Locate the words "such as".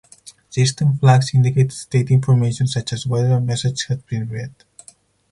2.65-3.05